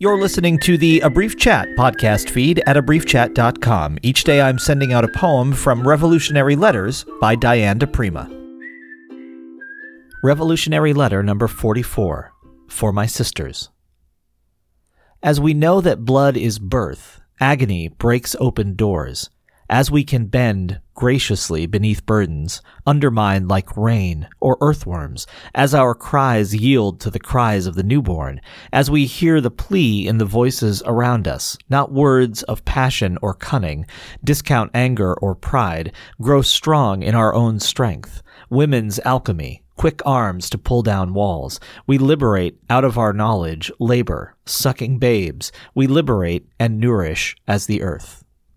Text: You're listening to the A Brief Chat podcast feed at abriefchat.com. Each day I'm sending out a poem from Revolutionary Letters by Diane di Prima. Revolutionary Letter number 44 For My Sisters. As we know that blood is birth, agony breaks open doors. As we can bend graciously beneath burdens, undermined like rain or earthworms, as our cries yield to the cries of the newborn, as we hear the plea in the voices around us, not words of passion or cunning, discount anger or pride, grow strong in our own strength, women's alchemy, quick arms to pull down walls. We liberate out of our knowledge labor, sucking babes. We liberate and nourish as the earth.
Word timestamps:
You're 0.00 0.20
listening 0.20 0.60
to 0.60 0.78
the 0.78 1.00
A 1.00 1.10
Brief 1.10 1.36
Chat 1.36 1.66
podcast 1.70 2.30
feed 2.30 2.62
at 2.68 2.76
abriefchat.com. 2.76 3.98
Each 4.00 4.22
day 4.22 4.40
I'm 4.40 4.56
sending 4.56 4.92
out 4.92 5.02
a 5.02 5.08
poem 5.08 5.52
from 5.52 5.84
Revolutionary 5.84 6.54
Letters 6.54 7.04
by 7.20 7.34
Diane 7.34 7.78
di 7.78 7.86
Prima. 7.86 8.30
Revolutionary 10.22 10.92
Letter 10.92 11.24
number 11.24 11.48
44 11.48 12.32
For 12.68 12.92
My 12.92 13.06
Sisters. 13.06 13.70
As 15.20 15.40
we 15.40 15.52
know 15.52 15.80
that 15.80 16.04
blood 16.04 16.36
is 16.36 16.60
birth, 16.60 17.20
agony 17.40 17.88
breaks 17.88 18.36
open 18.38 18.76
doors. 18.76 19.30
As 19.70 19.90
we 19.90 20.02
can 20.02 20.26
bend 20.26 20.80
graciously 20.94 21.66
beneath 21.66 22.06
burdens, 22.06 22.62
undermined 22.86 23.48
like 23.48 23.76
rain 23.76 24.26
or 24.40 24.56
earthworms, 24.62 25.26
as 25.54 25.74
our 25.74 25.94
cries 25.94 26.54
yield 26.54 27.00
to 27.00 27.10
the 27.10 27.20
cries 27.20 27.66
of 27.66 27.74
the 27.74 27.82
newborn, 27.82 28.40
as 28.72 28.90
we 28.90 29.04
hear 29.04 29.42
the 29.42 29.50
plea 29.50 30.08
in 30.08 30.16
the 30.16 30.24
voices 30.24 30.82
around 30.86 31.28
us, 31.28 31.58
not 31.68 31.92
words 31.92 32.42
of 32.44 32.64
passion 32.64 33.18
or 33.20 33.34
cunning, 33.34 33.84
discount 34.24 34.70
anger 34.72 35.12
or 35.14 35.34
pride, 35.34 35.92
grow 36.20 36.40
strong 36.40 37.02
in 37.02 37.14
our 37.14 37.34
own 37.34 37.60
strength, 37.60 38.22
women's 38.48 38.98
alchemy, 39.00 39.62
quick 39.76 40.00
arms 40.06 40.48
to 40.48 40.56
pull 40.56 40.82
down 40.82 41.12
walls. 41.12 41.60
We 41.86 41.98
liberate 41.98 42.58
out 42.70 42.84
of 42.84 42.96
our 42.96 43.12
knowledge 43.12 43.70
labor, 43.78 44.34
sucking 44.46 44.98
babes. 44.98 45.52
We 45.74 45.86
liberate 45.86 46.48
and 46.58 46.80
nourish 46.80 47.36
as 47.46 47.66
the 47.66 47.82
earth. 47.82 48.24